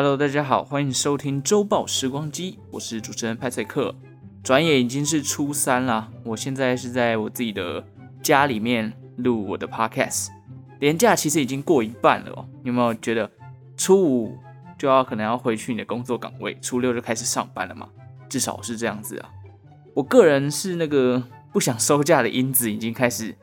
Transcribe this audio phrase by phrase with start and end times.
[0.00, 3.92] Hello，大家好，欢迎收听周报时光机，我是主持人派翠克。
[4.44, 7.84] 转眼已经是初三了，我现在是在我自己的
[8.22, 10.28] 家里面录我的 Podcast。
[10.78, 13.28] 连假其实已经过一半了哦，你有没有觉得
[13.76, 14.38] 初五
[14.78, 17.88] 就要可能要回去你的工作岗位，初六就开始上班了嘛？
[18.28, 19.28] 至少是这样子啊。
[19.94, 21.20] 我个人是那个
[21.52, 23.34] 不想收假的因子已经开始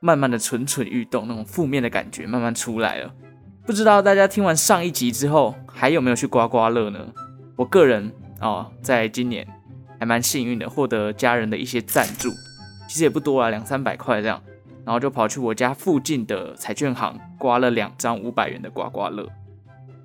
[0.00, 3.14] 慢慢的蠢蠢欲动，那种负面的感觉慢慢出来了。
[3.66, 7.00] 不知道大家听完上一集之后还有没有去刮刮乐呢？
[7.56, 9.46] 我个人哦，在今年
[9.98, 12.30] 还蛮幸运的，获得家人的一些赞助，
[12.88, 14.40] 其实也不多啊，两三百块这样，
[14.84, 19.28] 然后就跑去我家附近的彩券行刮了两张五百元的刮刮乐。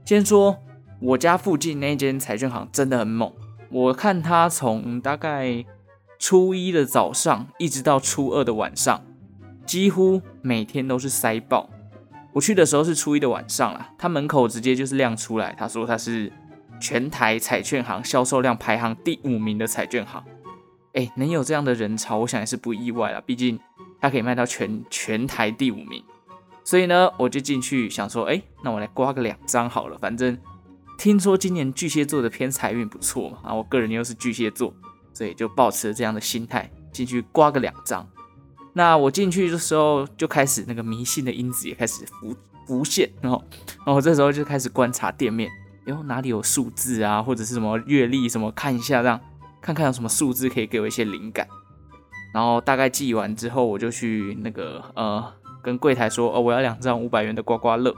[0.03, 0.57] 先说
[0.99, 3.31] 我家附近那间彩券行真的很猛，
[3.69, 5.63] 我看他从大概
[6.17, 9.01] 初一的早上一直到初二的晚上，
[9.65, 11.69] 几乎每天都是塞爆。
[12.31, 16.31] 我去的时候是初一的晚上啦，他门口直接就是亮出来，他说他是
[16.79, 20.23] 全台彩券行销售量排行第五名的彩券行，
[20.93, 23.59] 哎，能有这样的人潮，我想也是不意外啦，毕竟
[23.99, 26.03] 他可以卖到全全台第五名，
[26.63, 30.37] 所以呢，我就进去想说，哎，那我来刮个两张好了，反正
[30.97, 34.71] 听说今年巨蟹座的偏财运不错嘛，啊，我个人又是巨蟹座，
[35.13, 38.07] 所以就抱持了这样的心态进去刮个两张。
[38.79, 42.33] 那我进去的时候就开始那个迷信的因子也开始浮
[42.65, 43.43] 浮现，然后，
[43.85, 45.51] 然后这时候就开始观察店面，
[45.83, 49.19] 然后哪里有数字啊，或者是什么月历什么，看一下这样，
[49.59, 51.45] 看看有什么数字可以给我一些灵感。
[52.33, 55.29] 然后大概记完之后，我就去那个呃
[55.61, 57.93] 跟柜台说，哦我要两张五百元的刮刮乐。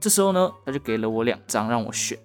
[0.00, 2.18] 这时候呢，他就给了我两张让我选，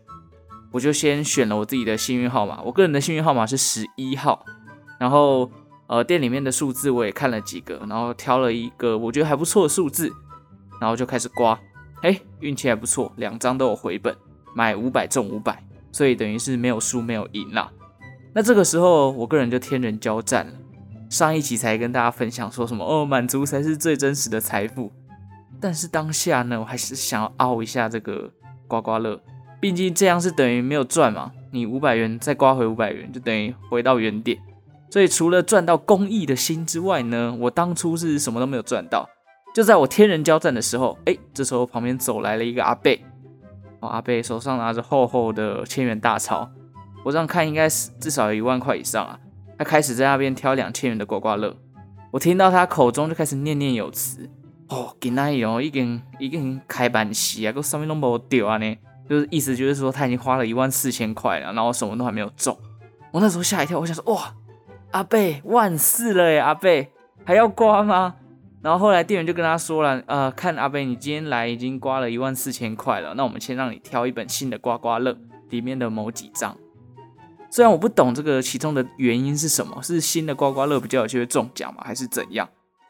[0.72, 4.44] 我就先选了我自己的幸运号码，我个人的幸运号码是十一号，
[4.98, 5.52] 然后。
[5.92, 10.10] 呃，店里面的数字我也看了几个，然后挑了一个我觉得还不错的数字，
[10.80, 11.60] 然后就开始刮，
[12.02, 14.16] 哎，运气还不错，两张都有回本，
[14.56, 15.62] 买五百中五百，
[15.92, 17.70] 所以等于是没有输没有赢啦。
[18.32, 20.54] 那这个时候我个人就天人交战了。
[21.10, 24.94] 上一集才跟大家分享说什么哦，满足才是最真实的财富，
[25.60, 28.32] 但是当下呢，我还是想要凹一下这个
[28.66, 29.22] 刮刮乐，
[29.60, 34.42] 毕竟这样是等于没有赚嘛，你五百元再刮回五百元，就等于回到原点。
[34.92, 39.10] 所以除了赚到公益的心之外呢，我当初是什么都没有赚到。
[39.56, 42.92] 就在我天人交战的时候，哎，这时候旁边走来了一个阿伯，
[43.80, 46.50] 哦，阿伯手上拿着厚厚的千元大钞，
[47.04, 49.18] 我这样看应该是至少有一万块以上啊。
[49.58, 51.56] 他开始在那边挑两千元的刮刮乐，
[52.12, 54.30] 我听到他口中就开始念念有词，
[54.68, 58.78] 哦，今天哦已经已经开板席啊，个上面都没有掉啊呢，
[59.10, 62.58] 就是意思就是说他已经花了一万四千块了，然后什么都还没有中。
[63.12, 64.34] 我那时候吓一跳，我想说哇。
[64.92, 66.40] 阿贝万事了耶！
[66.40, 66.92] 阿贝
[67.26, 68.16] 还要刮吗？
[68.62, 75.18] 然后后来店员就跟他说了，呃，看阿贝你今天来已经刮了一万四千块了，那我们先让你挑一本新的刮刮乐
[75.50, 76.56] 里面的某几张。
[77.50, 81.82] 虽然我不懂这个其中的原因是什么，是新的刮刮乐比较有机会中奖吗？
[81.84, 82.48] 还是怎样？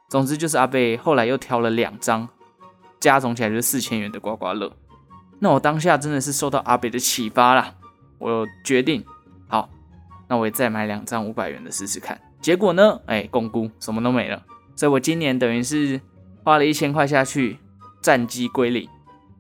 [0.10, 2.28] 总之就是阿贝后来又挑了两张，
[3.00, 4.74] 加总起来就是四千元的刮刮乐。
[5.40, 7.76] 那我当下真的是受到阿贝的启发啦，
[8.20, 9.06] 我决定。
[10.32, 13.02] 那我也再买两张五百元的试试看，结果呢？
[13.06, 14.42] 哎，公估什么都没了，
[14.78, 16.00] 所以我今年等于是
[16.42, 17.58] 花了一千块下去，
[18.02, 18.88] 战绩归零。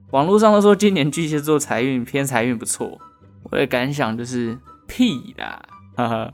[0.09, 2.99] 网络上都说今年巨蟹座财运偏财运不错，
[3.43, 5.63] 我的感想就是屁啦，
[5.95, 6.33] 哈哈。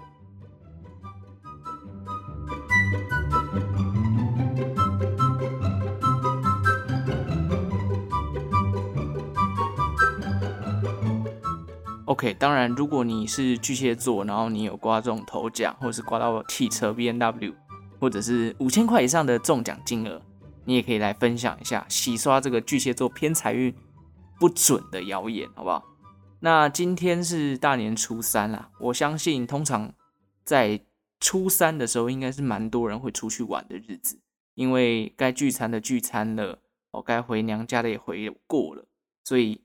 [12.18, 17.54] OK，当然，如果你是巨蟹座，然后你有刮中头奖，或者是刮到汽车 BMW，
[18.00, 20.20] 或者是五千块以上的中奖金额，
[20.66, 23.72] 你也可以来分享一下，洗刷这个巨蟹座偏财运
[24.40, 25.86] 不准的谣言，好不好？
[26.40, 29.94] 那今天是大年初三啦，我相信通常
[30.44, 30.82] 在
[31.20, 34.20] 初三的时候，应该是蛮多人会出去玩的日子，
[34.56, 36.58] 因为该聚餐的聚餐了，
[36.90, 38.88] 哦，该回娘家的也回过了，
[39.24, 39.62] 所以。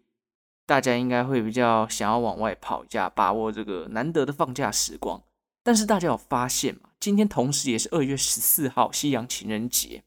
[0.64, 5.22] 大家应该会比较想要往外跑一下，把握这个难得的放假时光。
[5.64, 6.90] 但是大家有发现吗？
[7.00, 10.02] 今天同时也是二月十四号，西洋情人节。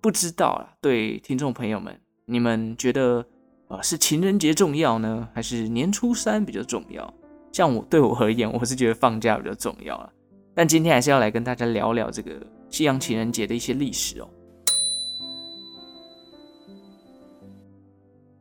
[0.00, 3.26] 不知道啊，对听众朋友们，你们觉得
[3.66, 7.12] 呃是情人节重要呢，还是年初三比较重要？
[7.52, 10.12] 像我对我而言，我是觉得放假比较重要了。
[10.54, 12.40] 但今天还是要来跟大家聊聊这个
[12.70, 14.28] 西洋情人节的一些历史哦。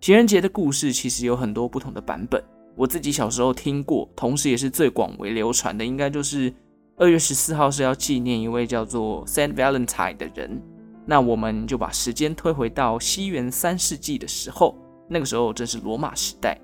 [0.08, 2.42] 情人节的故事其实有很多不同的版本，
[2.78, 6.54] 我自己小时候听过，同时也是最广为流传的，应该就是
[6.96, 10.62] 二月十四号是要纪念一位叫做 Saint Valentine 的人。
[11.06, 14.78] 那我们就把时间推回到西元三世纪的时候，
[15.10, 16.58] 那个时候正是罗马时代。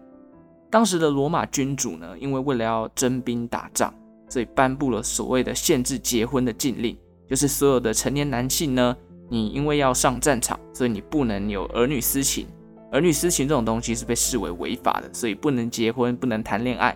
[0.71, 3.93] 当时的罗马君主呢，因为为了要征兵打仗，
[4.29, 6.97] 所以颁布了所谓的限制结婚的禁令，
[7.27, 8.95] 就是所有的成年男性呢，
[9.29, 12.47] 你因为要上战场，所以你不能有儿女私情。
[12.93, 16.95] 儿女私情这种东西是被视为违法的，所以不能结婚，不能谈恋爱。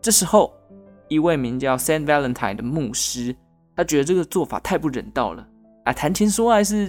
[0.00, 0.54] 这时候，
[1.08, 3.34] 一位名叫 Saint Valentine 的牧师，
[3.74, 5.44] 他觉得这个做法太不人道了。
[5.84, 6.86] 啊，谈情说爱是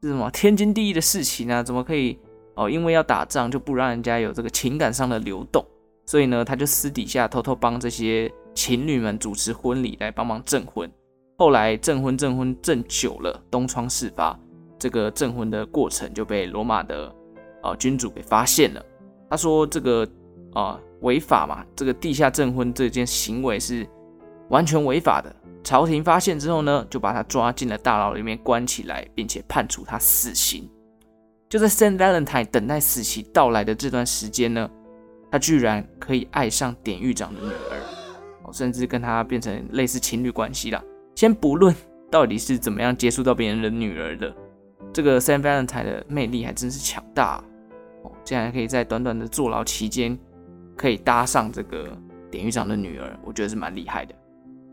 [0.00, 1.62] 是什么天经地义的事情啊？
[1.62, 2.18] 怎么可以
[2.54, 2.68] 哦？
[2.70, 5.62] 因为要打仗就不让人家有这个情感上的流动？
[6.06, 10.90] 所以呢，他就私底下偷偷帮这些情侣们主持婚礼，来帮忙证婚。
[11.36, 14.38] 后来证婚证婚证久了，东窗事发，
[14.78, 17.14] 这个证婚的过程就被罗马的
[17.62, 18.84] 呃君主给发现了。
[19.30, 20.06] 他说这个
[20.52, 23.86] 啊违法嘛，这个地下证婚这件行为是
[24.50, 25.34] 完全违法的。
[25.64, 30.68] 朝廷发现之后呢，就把他抓进了大牢里面关起来，并且判处他死刑。
[31.48, 34.68] 就在 Saint Valentine 等待死期到来的这段时间呢，
[35.30, 40.82] 他居然可以爱上典狱长的女儿，甚至跟他变成类似情侣关系了。
[41.14, 41.74] 先不论
[42.10, 44.34] 到底是怎么样接触到别人的女儿的，
[44.92, 47.44] 这个 Saint Valentine 的魅力还真是强大啊
[48.02, 48.12] 哦！
[48.24, 50.18] 竟然可以在短短的坐牢期间，
[50.76, 51.96] 可以搭上这个
[52.30, 54.14] 典狱长的女儿，我觉得是蛮厉害的。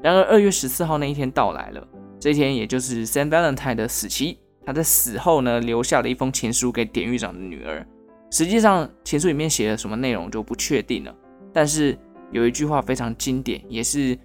[0.01, 1.87] 然而，二月十四号那一天到来了。
[2.19, 4.39] 这一天，也就是 Saint Valentine 的死期。
[4.65, 7.85] 他在死后呢，留下了一封情书给典狱长的女儿。
[8.31, 11.15] 实际上，情书里面写了什么内容就不确定了。
[11.51, 11.97] 但是
[12.31, 14.17] 有一句话非常经典，也是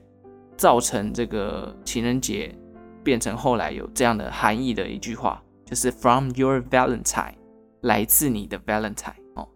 [0.56, 2.54] 造成这个情人节
[3.02, 7.34] 变成后来有这样的含义的一句话，就是 “From your Valentine”，
[7.84, 9.14] 来自你的 Valentine。
[9.34, 9.48] 哦，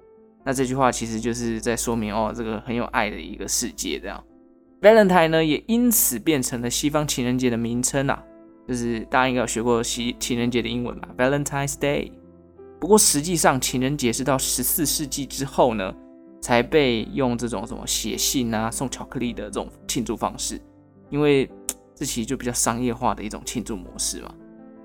[0.44, 4.24] 那这句话其实就是在说明哦，这个很有爱的一个世界这样。
[4.80, 8.22] Valentine 呢，也因此变成了西方情人节的名称啊，
[8.66, 12.12] 就是大家应该有学过西情人节的英文吧，Valentine's Day。
[12.80, 15.92] 不过实际上，情人节是到十四世纪之后呢，
[16.40, 20.60] 才被用这种什么写信啊、送巧克力的这种庆祝方式，
[21.10, 21.50] 因为
[21.92, 24.32] 这其实就比较商业化的一种庆祝模式嘛。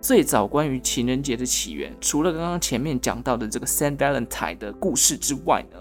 [0.04, 5.78] 最早关于情人节的起源，除了刚刚前面讲到的这个 Saint Valentine 的故事之外呢，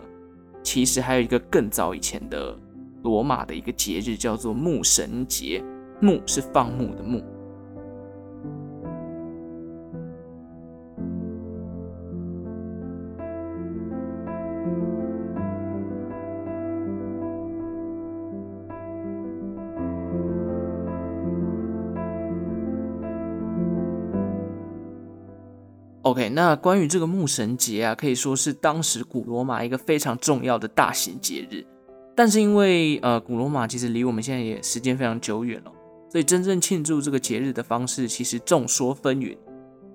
[0.63, 2.57] 其实还有一个更早以前的。
[3.03, 5.61] 罗马的一个节日叫做牧神节，
[6.01, 7.21] 牧是放牧的牧。
[26.03, 31.65] OK，那关于这个牧神节啊，可以说是当时古罗马一个非常重要的大型节日。
[32.17, 35.73] 但是因为呃，古罗马其实离我们现在也时间非常久远了，
[36.11, 39.39] 所以真正庆祝这个节日的方式其实众说纷纭。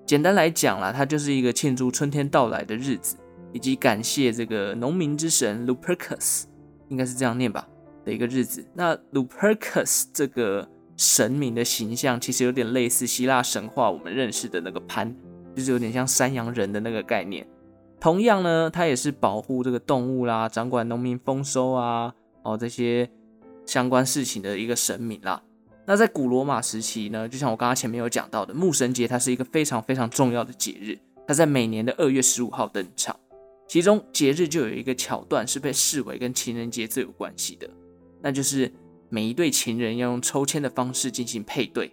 [0.06, 3.16] 简单来讲啦，它就是一个庆祝春天到来的日子，
[3.52, 6.44] 以及感谢这个农民之神 Lupercus，
[6.88, 7.68] 应该是这样念吧
[8.04, 8.66] 的一个日子。
[8.72, 10.66] 那 Lupercus 这个
[10.96, 15.14] 神明的形象其实有点类似希腊神话我们认识的那个潘，
[15.58, 17.44] 就是有点像山羊人的那个概念。
[17.98, 22.14] 同样呢，他也是保护这个动物啦，掌管农民丰收啊，
[22.44, 23.10] 哦这些
[23.66, 25.42] 相关事情的一个神明啦。
[25.84, 30.96] 那在古罗马时期呢，就像我刚刚前面有讲到的，牧神节它是一个非常非常重要的节日，
[31.26, 33.18] 它在每年的二月十五号登场。
[33.66, 37.68] 其中节日就有一个桥段是被视为跟情人节最有关系的，
[38.22, 38.72] 那就是
[39.08, 41.92] 每一对情人要用抽签的方式进行配对，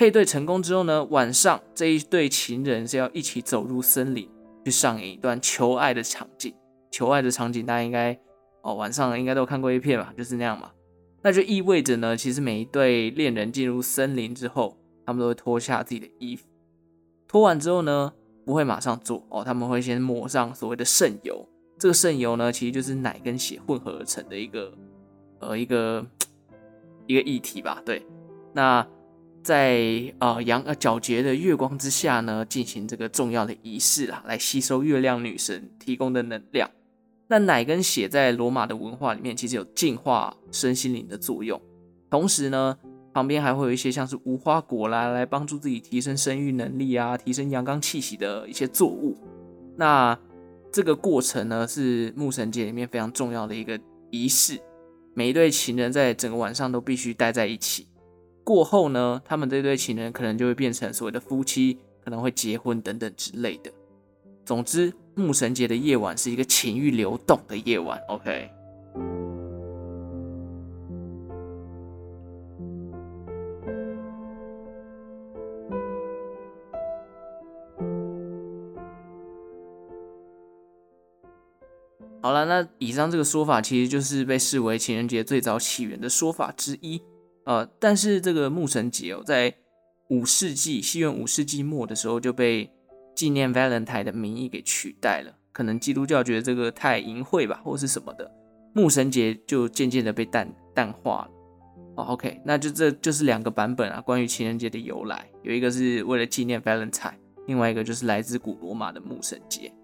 [0.00, 4.26] 配对成功之后呢，晚上这一对情人是要一起走入森林。
[4.64, 6.54] 去上演一段求爱的场景，
[6.90, 8.18] 求爱的场景大家应该
[8.62, 10.70] 哦晚上应该都看过一片吧，就是那样嘛。
[11.20, 16.46] 那就意味着呢，其实每一对恋人进入森林之后，他们都会脱下自己的衣服，
[17.28, 18.14] 脱完之后呢，
[18.46, 21.46] 不会马上做哦，他们会先抹上所谓的圣油。
[21.78, 24.72] 这个圣油呢，其实就是奶跟血混合而成的一个
[25.40, 26.06] 呃一个
[27.06, 28.02] 一个液体吧，对，
[28.54, 28.86] 那。
[29.42, 36.70] 在呃阳呃皎洁的月光之下呢，进行这个重要的仪式啊，来吸收月亮女神提供的能量。
[37.28, 41.60] 那奶跟血在罗马的文化里面，其实有净化身心灵的作用。
[42.10, 42.76] 同时呢，
[43.14, 49.16] 旁边还会有一些像是无花果啦，来帮助自己提升生育能力啊，提升阳刚气息的一些作物。
[49.76, 50.18] 那
[50.72, 53.80] 这个过程呢，是牧神节里面非常重要的一个
[54.10, 54.60] 仪式。
[55.14, 57.86] 每一对情人在整个晚上都必须待在一起。
[58.50, 63.70] 过后呢他们这对情人可能就会变成所谓的夫妻可能会结婚等等之类的。
[64.44, 68.50] 总之牧神节的夜晚是一个情欲流动的夜晚 ok
[82.20, 87.00] 好了那以上这个说法其实就是被视为情人节最早起源的说法之一。
[87.50, 89.52] 呃，但是这个牧神节哦，在
[90.08, 92.70] 五世纪，西元五世纪末的时候就被
[93.12, 95.34] 纪念 Valentine 的名义给取代了。
[95.50, 98.30] 可能基督教觉得这个太淫秽吧，或是什么的，
[98.72, 101.30] 牧神节就渐渐的被淡淡化了。
[101.96, 107.14] 哦，OK，那就这就是两个版本啊，关于情人节的由来，有一个是为了纪念 Valentine，
[107.48, 109.74] 另外一个就是来自古罗马的牧神节。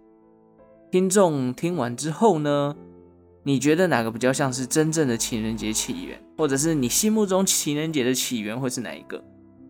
[0.93, 2.77] 听众听完之后呢，
[3.47, 9.23] 你觉得哪个比较像是真正的情人节起源，或者是你心目中情人节的起源会是哪一个？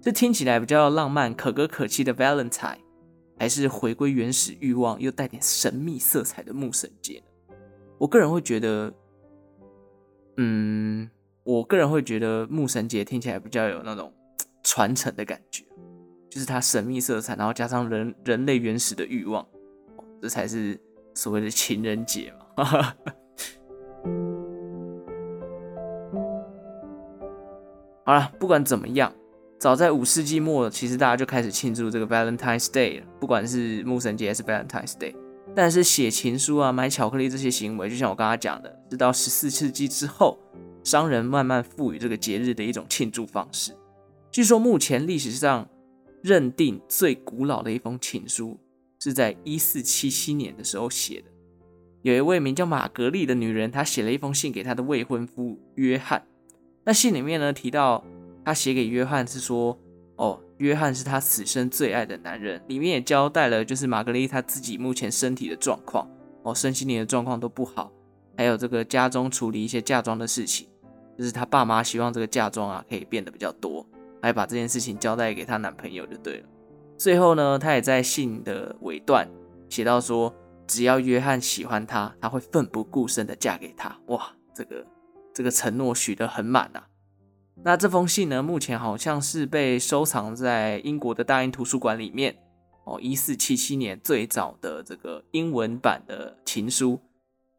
[0.03, 2.79] 是听起来比较浪漫、可歌可泣的 Valentine，
[3.39, 7.55] 还是回归原始欲望又带点神秘色彩的牧神节呢？
[7.99, 8.91] 我个人会觉得，
[10.39, 11.11] 嗯，
[11.45, 14.11] 我个人会觉得牧神节听起来比较有那种
[14.63, 15.65] 传承的感觉，
[16.31, 19.47] 就是它神秘色彩，然后加上人人类原始的欲望，
[20.23, 20.81] 这才是
[21.13, 22.95] 所谓的情人节嘛。
[28.07, 29.13] 好了，不管怎么样。
[29.59, 35.13] 早在五世纪末，其实大家就开始庆祝这个 Valentine's Day 了，不管是牧神节还是 Valentine's Day。
[35.57, 40.39] 但是写情书啊、买巧克力这些行为，就像我刚刚讲的，直到十四世纪之后，
[40.85, 43.75] 商人慢慢赋予这个节日的一种庆祝方式。
[44.31, 45.69] 据说目前历史上
[46.23, 48.57] 认定最古老的一封情书，
[49.01, 51.27] 是在一四七七年的时候写的。
[52.03, 56.23] 有一位名叫玛格丽的女人，她写了一封信给她的未婚夫约翰。
[56.87, 58.03] 那信里面呢，提到。
[58.45, 59.77] 他写给约翰是说，
[60.15, 62.63] 哦，约翰是他此生最爱的男人。
[62.69, 66.09] 里面也交代了，就是玛格丽他自己目前身体的状况，
[66.45, 67.91] 哦，身心灵的状况都不好，
[68.37, 70.69] 还有这个家中处理一些嫁妆的事情，
[71.19, 73.85] 就是他爸妈希望这个嫁妆啊可以变得比较多，
[74.23, 76.49] 还把这件事情交代给他男朋友就对了。
[76.97, 79.29] 最后呢，他也在信的尾段
[79.69, 80.33] 写到说，
[80.69, 83.99] 只要约翰喜欢他，他会奋不顾身的嫁给他。
[84.07, 84.87] 哇，这个
[85.37, 86.89] 这个承诺许得很满啊。
[87.63, 92.35] 那这封信呢，目前好像是被收藏在英国的大英图书馆里面
[92.87, 92.99] 哦。
[93.03, 96.99] 一四七七年最早的这个英文版的情书，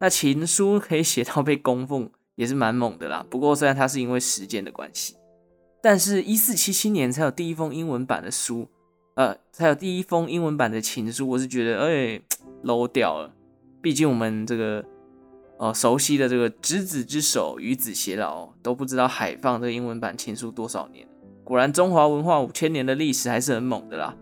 [0.00, 3.24] 那情书可以写到被供奉，也是蛮猛的啦。
[3.30, 5.14] 不过虽然它是因为时间的关系，
[5.80, 8.68] 但是一四七七年才有第一封英文版的书，
[9.14, 12.20] 呃，才有第一封英文版的情书，我是觉得哎
[12.64, 13.32] ，low 掉了。
[13.80, 14.84] 毕竟我们这个。
[15.58, 21.04] 哦，熟悉的这个执子之手，与子偕老，都不知道海放这个英文版情书多少年。
[21.42, 24.14] 果然，中华文化五千年的历史还是很猛的啦。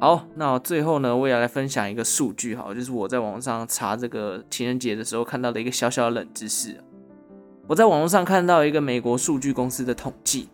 [0.00, 6.82] 好，那最后呢，我也来分享一个数据，哈，就是我在网上查这个情人节的时候看到的一个小小冷知识。
[7.68, 10.48] 我在网络上看到一个美国数据公司的统计。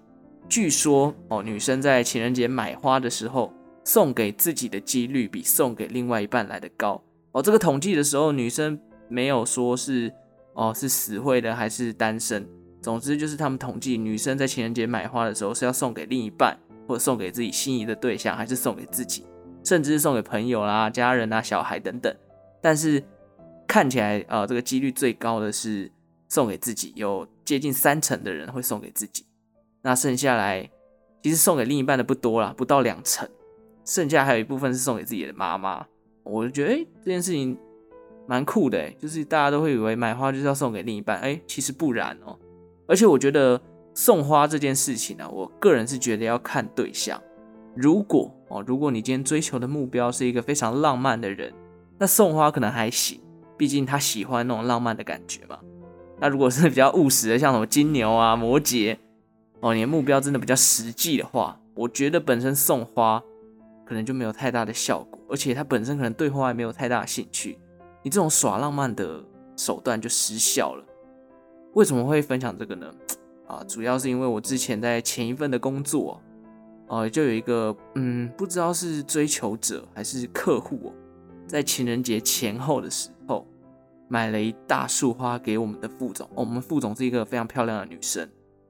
[0.48, 3.52] 据说哦，女生在情人节买花的时候，
[3.84, 7.02] 送给自己的几率比送给另外一半来的高
[7.32, 7.42] 哦。
[7.42, 10.12] 这个统计的时候，女生没有说是
[10.54, 12.48] 哦是死会的还是单身，
[12.80, 19.26] 总之就是他们统计女生在情人节买花的时候是要送给另一半，或者送给自己心仪的对象，还是送给自己，
[19.62, 22.14] 甚至是送给朋友啦、家人啊、小孩等等。
[22.62, 23.02] 但是
[23.66, 25.92] 看起来啊、这个几率最高的是
[26.28, 29.26] 送给自己，有接近三成的人会送给自己。
[29.82, 30.70] 那剩下来，
[31.23, 33.28] 其实送给另一半的不多啦，不到两成，
[33.85, 35.87] 剩下还有一部分是送给自己的妈妈。
[36.25, 37.56] 我就觉得，哎、欸，这件事情
[38.26, 42.38] 蛮酷的，哎，就是大家都会以为买花就是要送给另一半，哎、其实不然哦。
[42.87, 43.61] 而且我觉得
[43.94, 47.20] 送花这件事情呢、我个人是觉得要看对象。
[47.75, 51.52] 如果哦，如果你今天追求的目标是一个非常浪漫的人，
[51.99, 53.20] 那送花可能还行，
[53.56, 55.58] 毕竟他喜欢那种浪漫的感觉嘛。
[56.20, 58.97] 那如果是比较务实的，像什么金牛啊、摩羯。
[59.60, 63.20] 哦，你的目标真的比较实际的话，我觉得本身送花
[63.84, 67.58] 可能就没有太大的效果，而且他本身可能对花也没有太大的兴趣，
[68.04, 69.24] 你这种耍浪漫的
[69.56, 70.84] 手段就失效了。
[71.74, 72.88] 为什么会分享这个呢？
[73.48, 76.20] 啊，主要是因为我之前在前一份的工作，
[76.86, 80.92] 哦，就有一个嗯，不知道是追求者还是客户，
[81.48, 83.44] 在情人节前后的时候
[84.06, 86.24] 买了一大束花给我们的副总。
[86.28, 88.28] 哦，我们副总是一个非常漂亮的女生，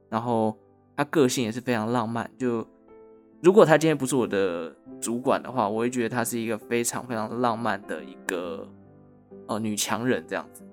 [0.09, 0.57] 然后。
[0.99, 2.67] 他个性也是非常浪漫，就
[3.41, 8.69] 如果他今天不是我的主管的话，我会觉得他是一个非常非常浪漫的一个
[9.47, 10.65] 呃女强人这样子。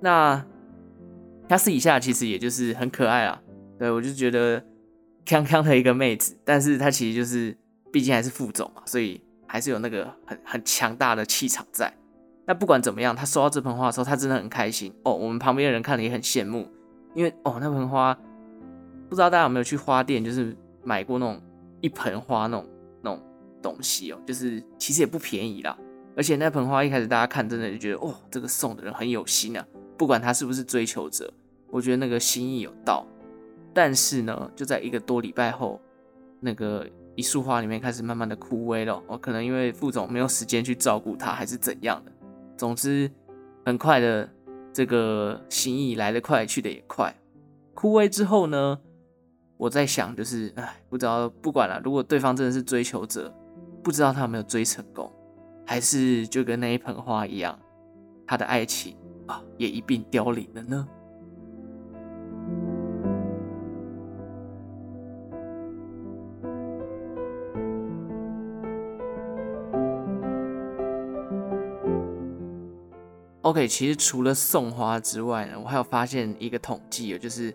[0.00, 0.46] 那
[1.48, 3.42] 他私底下其实也就是很可爱啊，
[3.76, 4.64] 对，我就觉得
[5.26, 7.58] 康康的一个妹子，但是她其实就是
[7.90, 11.92] 毕竟还是副总嘛，所以还是有那个很很强大的气场在。
[12.46, 15.12] 那不管怎么样，他收到这盆花的时候，他真的很开心哦。
[15.12, 16.70] 我们旁边的人看了也很羡慕，
[17.12, 18.16] 因为哦那盆花。
[19.14, 21.40] 不知道大家有没有去花店，就是买过那种
[21.80, 22.66] 一盆花那种
[23.00, 23.22] 那种
[23.62, 25.78] 东西哦，就是其实也不便宜啦。
[26.16, 29.64] 而且那盆花一开始大家看真的就觉得哦，这个送的人很有心啊，
[29.96, 31.32] 不管他是不是追求者，
[31.70, 33.06] 我觉得那个心意有到。
[33.72, 35.80] 但是呢，就在一个多礼拜后，
[36.40, 39.00] 那个一束花里面开始慢慢的枯萎了。
[39.06, 42.12] 哦，可能因为副总没有时间去照顾它，还是怎样的。
[42.56, 43.08] 总之，
[43.64, 44.28] 很快的
[44.72, 47.14] 这个心意来得快，去得也快。
[47.74, 48.78] 枯萎之后呢，
[49.56, 51.80] 我在想，就是哎，不知道不管了。
[51.84, 53.32] 如果对方真的是追求者，
[53.82, 55.10] 不知道他有没有追成功，
[55.64, 57.58] 还是就跟那一盆花一样，
[58.26, 58.96] 他的爱情
[59.26, 60.88] 啊也一并凋零了呢
[73.42, 77.54] ？OK，其实除了送花之外呢，我还有发现一个统计，就是。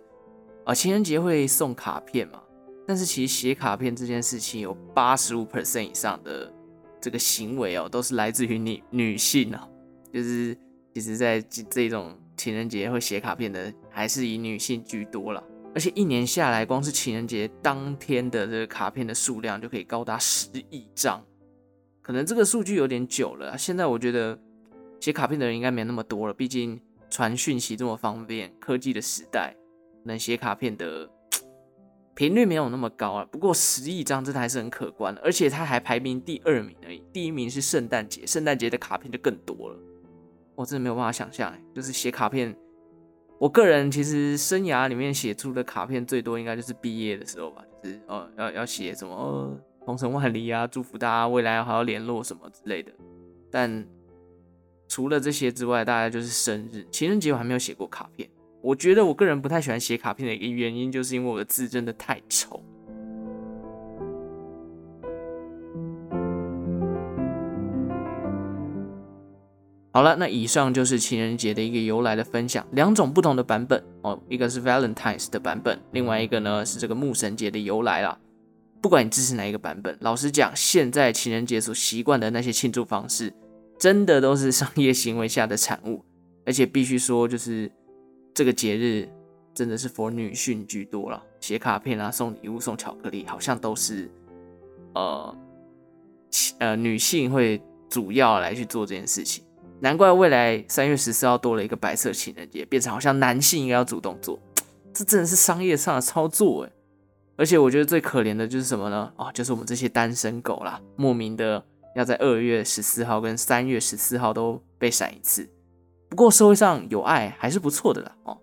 [0.69, 2.39] 啊，情人节会送卡片嘛？
[2.85, 6.53] 但是其实写卡片这件事情有八十五 percent 以上的
[7.01, 9.67] 这个行为哦，都是来自于女女性哦。
[10.13, 10.55] 就是
[10.93, 15.43] 其实，在这种情人节会写卡片的，还是以女性居多了。
[15.73, 21.19] 而且一年下来，光是情人节当天的这个卡片的数量就可以高达十亿张。
[22.03, 24.39] 可能这个数据有点久了，现在我觉得
[24.99, 26.33] 写卡片的人应该没那么多了。
[26.33, 29.55] 毕竟传讯息这么方便，科技的时代。
[30.03, 31.09] 能写卡片的
[32.15, 39.79] 频率没有那么高啊，不过十亿张真的还是很可观的，而且他还排名第二名而已，第一名是圣诞节，圣诞节的卡片就更多了，
[40.55, 42.53] 我真的没有办法想象，就是写卡片，
[43.37, 52.91] 我个人其实生涯里面写出的卡片最多应该就是毕业的时候吧，就是哦要要写什么哦鹏程万里啊，祝福大家未来还要联络什么之类的，
[53.49, 53.87] 但
[54.89, 58.29] 除了这些之外，大概就是生日、情人节我还没有写过卡片。
[58.61, 62.61] 我觉得我个人不太喜欢写卡片的一个原因，就是因为我的字真的太丑。
[69.91, 78.19] 好了，那以上就是情人节的一个由来的分享，两种不同的版本哦，一个是 Valentine's 的版本，另外一个呢是这个牧神节的由来啦。
[78.81, 83.33] 不管你支持哪一个版本，老实讲，现在情人节所习惯的那些庆祝方式，
[83.79, 86.03] 真的都是商业行为下的产物，
[86.45, 87.71] 而且必须说就是。
[88.33, 89.09] 这个节日
[89.53, 94.09] 真的是 for 女性居多了，写卡片啊、送礼物、送巧克力，好像都是
[94.93, 95.37] 呃
[96.59, 99.43] 呃女性会主要来去做这件事情。
[99.81, 104.37] 难怪未来三月十四号多了一个白色情人节，变成好像男性应该要主动做，
[104.93, 106.71] 这真的是商业上的操作诶。
[107.37, 109.11] 而且我觉得最可怜的就是什么呢？
[109.15, 111.63] 哦，就是我们这些单身狗啦，莫名的
[111.95, 115.49] 要在二月十四号跟三月十四号都被闪一次。
[116.09, 118.37] 不过社会上有爱还是不错的啦哦，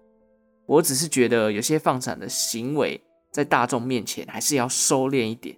[0.67, 3.01] 我只是觉得有些放闪的行为
[3.33, 5.57] 在大众面前还是要收敛一点。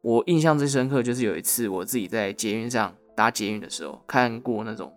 [0.00, 4.92] 我印象最深刻就是有一次我自己在捷运上搭捷运的时候，看过那种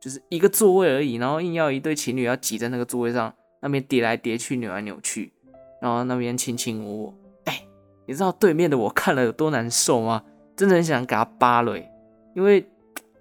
[0.00, 5.32] 就是一个座位而已，然后硬要一对情侣要挤在那个座位上，那边叠来叠去、扭来扭去，
[5.80, 7.14] 然后那边卿卿我我。
[7.44, 7.62] 哎，
[8.06, 10.24] 你知道对面的我看了有多难受吗？
[10.56, 11.78] 真的很想给他扒了，
[12.34, 12.68] 因为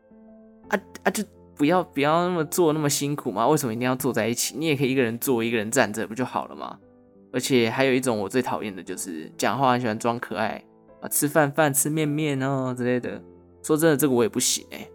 [0.70, 1.24] 啊啊就。
[1.58, 3.48] 不要不要那么坐那么辛苦吗？
[3.48, 4.56] 为什么一定要坐在一起？
[4.58, 6.78] 你也可以一个人坐，一个人站着，不就好了吗？
[7.34, 10.63] 而且还有一种我最讨厌的就是讲话很喜欢装可爱
[11.02, 13.22] 啊，吃饭饭吃面面哦之类的。
[13.63, 14.88] 说真的，这个我也不行哎。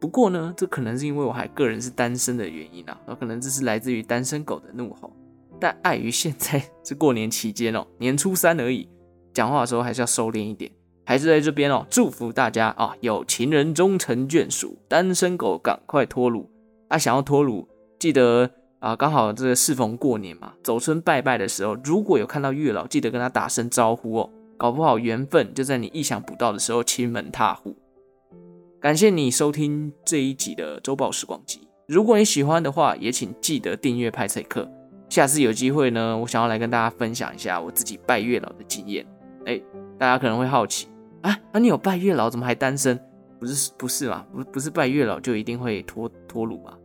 [0.00, 5.12] 不过呢，这可能是因为我还个人是单身的原因啊，有可能这是来自于单身狗的怒吼。
[5.60, 8.88] 但碍于现在是过年期间哦，年初三而已，
[9.32, 10.70] 讲话的时候还是要收敛一点。
[11.04, 12.96] 还是在这边哦，祝福大家啊！
[13.00, 16.50] 有情人终成眷属，单身狗赶快脱乳
[16.88, 16.96] 啊！
[16.96, 27.76] 想要脱乳，记得啊，刚好这个适逢过年嘛，走春拜拜的时候，如果有看到月老，记得跟他打声招呼哦，搞不好缘分就在你意想不到的时候亲门踏户。
[28.80, 34.70] 感谢你收听这一集的周报时光机，如果你喜欢的话，也请记得订阅派翠克。
[35.10, 39.06] 下次有机会呢，我想要来跟大家分享一下我自己拜月老的经验。
[39.46, 39.60] 哎，
[39.98, 40.88] 大家可能会好奇。
[41.24, 43.00] 啊，那你有拜月老，怎么还单身？
[43.40, 44.26] 不是不是嘛？
[44.30, 46.76] 不不是拜月老就一定会脱脱鲁嘛？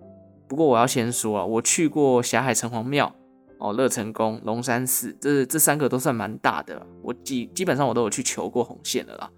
[0.48, 3.14] 不过我要先说啊，我去过霞海城隍庙、
[3.58, 6.82] 哦乐成宫、龙山寺，这这三个都算蛮大的。
[7.02, 9.30] 我基基本上我都有去求过红线的啦。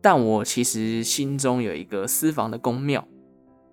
[0.00, 3.06] 但我其实心中有一个私房的宫庙，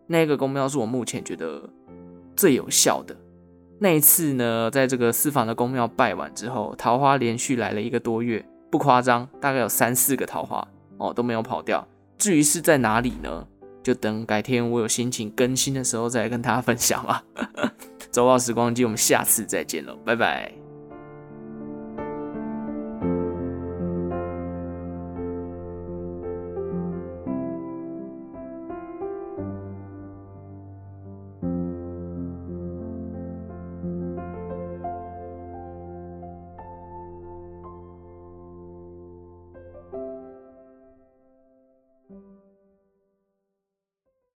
[0.07, 1.69] 那个宫庙是我目前觉得
[2.35, 3.15] 最有效的。
[3.79, 8.45] 那一次呢，在这个私房的宫庙拜完之后，桃花连续来了一个多月。
[8.69, 10.67] 不夸张，大概有三四个桃花
[10.97, 11.87] 哦，都没有跑掉。
[12.17, 13.47] 至于是在哪里呢？
[13.83, 17.21] 就等改天我有心情更新的时候再跟大家分享吧。
[18.11, 20.62] 周报时光机，我们下次再见喽，拜拜。